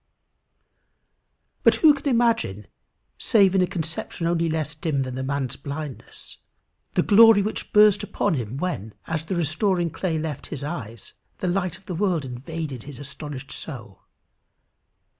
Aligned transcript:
But 1.61 1.75
who 1.75 1.93
can 1.93 2.09
imagine, 2.09 2.65
save 3.19 3.53
in 3.53 3.61
a 3.61 3.67
conception 3.67 4.25
only 4.25 4.49
less 4.49 4.73
dim 4.73 5.03
than 5.03 5.13
the 5.13 5.21
man's 5.21 5.57
blindness, 5.57 6.39
the 6.95 7.03
glory 7.03 7.43
which 7.43 7.71
burst 7.71 8.01
upon 8.01 8.33
him 8.33 8.57
when, 8.57 8.95
as 9.05 9.25
the 9.25 9.35
restoring 9.35 9.91
clay 9.91 10.17
left 10.17 10.47
his 10.47 10.63
eyes, 10.63 11.13
the 11.37 11.47
light 11.47 11.77
of 11.77 11.85
the 11.85 11.93
world 11.93 12.25
invaded 12.25 12.81
his 12.81 12.97
astonished 12.97 13.51
soul? 13.51 14.01